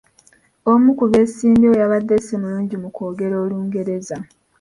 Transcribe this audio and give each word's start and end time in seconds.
Omu 0.71 0.89
ku 0.97 1.05
beesimbyewo 1.11 1.75
yabadde 1.81 2.15
si 2.25 2.35
mulungi 2.41 2.75
mu 2.81 2.89
kwogera 2.95 3.35
Olungereza. 3.43 4.17